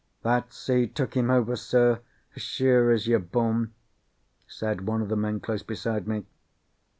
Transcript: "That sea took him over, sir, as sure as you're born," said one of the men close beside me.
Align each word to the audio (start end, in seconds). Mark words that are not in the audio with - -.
"That 0.23 0.51
sea 0.51 0.87
took 0.87 1.13
him 1.15 1.29
over, 1.29 1.55
sir, 1.55 2.01
as 2.35 2.41
sure 2.41 2.89
as 2.89 3.05
you're 3.05 3.19
born," 3.19 3.75
said 4.47 4.87
one 4.87 5.03
of 5.03 5.09
the 5.09 5.15
men 5.15 5.39
close 5.39 5.61
beside 5.61 6.07
me. 6.07 6.25